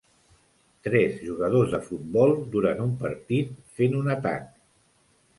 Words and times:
Tres 0.85 1.17
jugadors 1.25 1.75
de 1.75 1.79
futbol 1.89 2.33
durant 2.55 2.81
un 2.85 2.95
partit, 3.03 3.51
fent 3.75 3.93
un 3.99 4.09
atac. 4.15 4.49